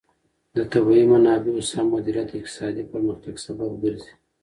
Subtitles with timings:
[0.55, 4.13] د طبیعي منابعو سم مدیریت د اقتصادي پرمختګ سبب ګرځي.